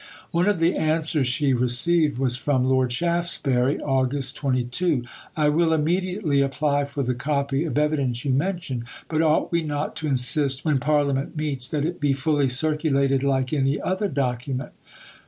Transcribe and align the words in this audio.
One 0.31 0.47
of 0.47 0.57
the 0.57 0.75
answers 0.75 1.27
she 1.27 1.53
received 1.53 2.17
was 2.17 2.35
from 2.35 2.63
Lord 2.65 2.91
Shaftesbury 2.91 3.75
(Aug. 3.75 4.33
22): 4.33 5.03
"I 5.37 5.47
will 5.47 5.71
immediately 5.73 6.41
apply 6.41 6.85
for 6.85 7.03
the 7.03 7.13
copy 7.13 7.65
of 7.65 7.77
evidence 7.77 8.25
you 8.25 8.33
mention, 8.33 8.85
but 9.07 9.21
ought 9.21 9.51
we 9.51 9.61
not 9.61 9.95
to 9.97 10.07
insist 10.07 10.65
when 10.65 10.79
Parliament 10.79 11.37
meets 11.37 11.67
that 11.67 11.85
it 11.85 11.99
be 11.99 12.13
fully 12.13 12.49
circulated 12.49 13.21
like 13.21 13.53
any 13.53 13.79
other 13.79 14.07
document? 14.07 14.71